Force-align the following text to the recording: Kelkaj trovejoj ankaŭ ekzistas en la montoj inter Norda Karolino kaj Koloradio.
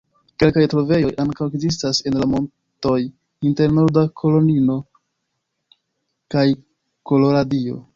Kelkaj 0.43 0.61
trovejoj 0.71 1.11
ankaŭ 1.23 1.47
ekzistas 1.51 1.99
en 2.13 2.17
la 2.23 2.29
montoj 2.33 2.97
inter 3.51 3.77
Norda 3.79 4.07
Karolino 4.23 4.83
kaj 6.37 6.51
Koloradio. 7.13 7.83